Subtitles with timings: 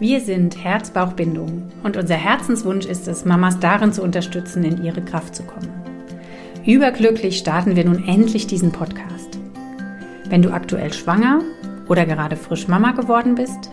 [0.00, 5.36] Wir sind Herz-Bauch-Bindung und unser Herzenswunsch ist es, Mamas darin zu unterstützen, in ihre Kraft
[5.36, 5.70] zu kommen.
[6.66, 9.38] Überglücklich starten wir nun endlich diesen Podcast.
[10.28, 11.42] Wenn du aktuell schwanger
[11.88, 13.70] oder gerade frisch Mama geworden bist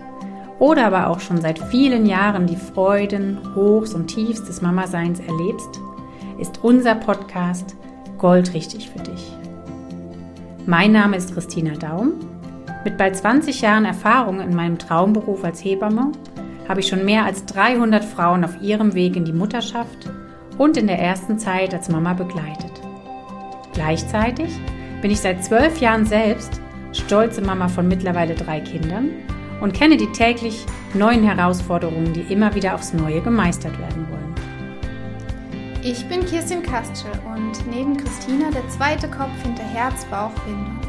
[0.60, 5.80] oder aber auch schon seit vielen Jahren die Freuden, Hochs und Tiefs des Mamaseins erlebst,
[6.40, 7.76] ist unser Podcast
[8.20, 9.36] goldrichtig für dich.
[10.68, 12.31] Mein Name ist Christina Daum.
[12.84, 16.12] Mit bald 20 Jahren Erfahrung in meinem Traumberuf als Hebamme
[16.68, 20.10] habe ich schon mehr als 300 Frauen auf ihrem Weg in die Mutterschaft
[20.58, 22.72] und in der ersten Zeit als Mama begleitet.
[23.74, 24.50] Gleichzeitig
[25.02, 26.60] bin ich seit zwölf Jahren selbst
[26.94, 29.12] stolze Mama von mittlerweile drei Kindern
[29.62, 34.36] und kenne die täglich neuen Herausforderungen, die immer wieder aufs Neue gemeistert werden wollen.
[35.84, 40.81] Ich bin Kirstin Kastel und neben Christina der zweite Kopf hinter Herz-Bauch-Bindung.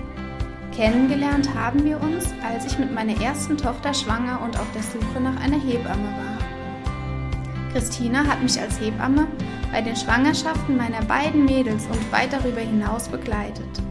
[0.74, 5.20] Kennengelernt haben wir uns, als ich mit meiner ersten Tochter schwanger und auf der Suche
[5.20, 7.72] nach einer Hebamme war.
[7.72, 9.26] Christina hat mich als Hebamme
[9.70, 13.82] bei den Schwangerschaften meiner beiden Mädels und weit darüber hinaus begleitet.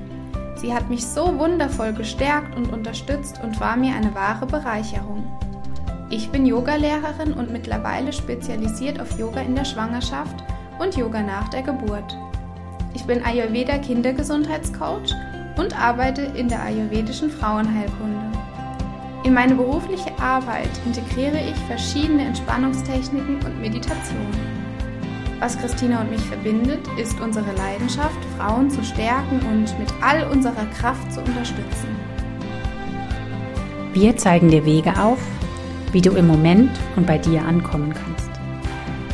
[0.55, 5.23] Sie hat mich so wundervoll gestärkt und unterstützt und war mir eine wahre Bereicherung.
[6.09, 10.43] Ich bin Yogalehrerin und mittlerweile spezialisiert auf Yoga in der Schwangerschaft
[10.79, 12.17] und Yoga nach der Geburt.
[12.95, 15.13] Ich bin Ayurveda Kindergesundheitscoach
[15.57, 18.37] und arbeite in der ayurvedischen Frauenheilkunde.
[19.23, 24.61] In meine berufliche Arbeit integriere ich verschiedene Entspannungstechniken und Meditationen.
[25.39, 30.65] Was Christina und mich verbindet, ist unsere Leidenschaft, Frauen zu stärken und mit all unserer
[30.77, 31.95] Kraft zu unterstützen.
[33.93, 35.19] Wir zeigen dir Wege auf,
[35.91, 38.31] wie du im Moment und bei dir ankommen kannst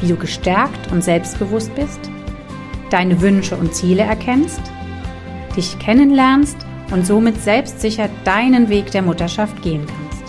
[0.02, 2.00] wie du gestärkt und selbstbewusst bist,
[2.90, 4.62] deine Wünsche und Ziele erkennst,
[5.58, 6.58] dich kennenlernst
[6.92, 10.24] und somit selbstsicher deinen Weg der Mutterschaft gehen kannst.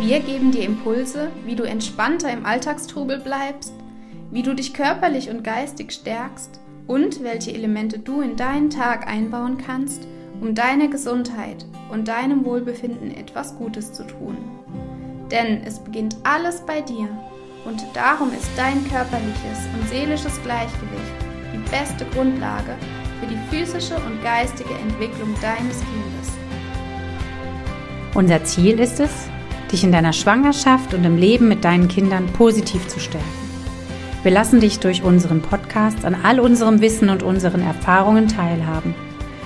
[0.00, 3.72] Wir geben dir Impulse, wie du entspannter im Alltagstrubel bleibst,
[4.30, 9.58] wie du dich körperlich und geistig stärkst und welche Elemente du in deinen Tag einbauen
[9.58, 10.06] kannst,
[10.40, 14.36] um deiner Gesundheit und deinem Wohlbefinden etwas Gutes zu tun.
[15.30, 17.08] Denn es beginnt alles bei dir
[17.64, 22.76] und darum ist dein körperliches und seelisches Gleichgewicht die beste Grundlage
[23.20, 26.32] für die physische und geistige Entwicklung deines Kindes.
[28.14, 29.10] Unser Ziel ist es,
[29.70, 33.28] dich in deiner Schwangerschaft und im Leben mit deinen Kindern positiv zu stärken.
[34.22, 38.94] Wir lassen dich durch unseren Podcast an all unserem Wissen und unseren Erfahrungen teilhaben,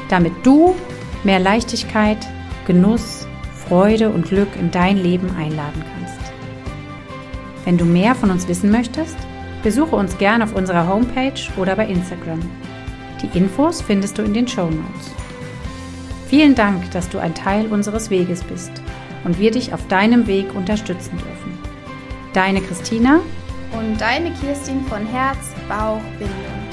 [0.09, 0.75] damit du
[1.23, 2.19] mehr Leichtigkeit,
[2.67, 3.27] Genuss,
[3.69, 6.19] Freude und Glück in dein Leben einladen kannst.
[7.65, 9.17] Wenn du mehr von uns wissen möchtest,
[9.63, 12.41] besuche uns gerne auf unserer Homepage oder bei Instagram.
[13.25, 15.11] Die Infos findest du in den Show Notes.
[16.29, 18.71] Vielen Dank, dass du ein Teil unseres Weges bist
[19.25, 21.59] und wir dich auf deinem Weg unterstützen dürfen.
[22.34, 23.21] Deine Christina
[23.73, 26.64] und deine Kirstin von Herz, Bauch, Bindung.